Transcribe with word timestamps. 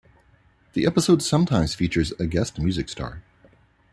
The 0.73 0.87
episode 0.87 1.21
sometimes 1.21 1.75
features 1.75 2.11
a 2.13 2.25
guest 2.25 2.57
music 2.57 2.89
star. 2.89 3.21